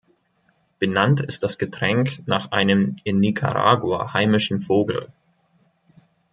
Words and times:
Benannt 0.79 1.19
ist 1.19 1.43
das 1.43 1.59
Getränk 1.59 2.23
nach 2.27 2.49
einem 2.49 2.95
in 3.03 3.19
Nicaragua 3.19 4.13
heimischen 4.15 4.59
Vogel. 4.59 5.13